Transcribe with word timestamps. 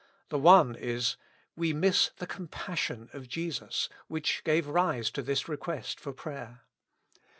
The 0.29 0.39
one 0.39 0.73
is: 0.75 1.15
We 1.55 1.73
miss 1.73 2.09
the 2.17 2.25
compassion 2.25 3.09
of 3.13 3.27
Jesus, 3.27 3.87
which 4.07 4.43
gave 4.43 4.65
rise 4.65 5.11
to 5.11 5.21
this 5.21 5.47
request 5.47 5.99
for 5.99 6.11
prayer. 6.11 6.61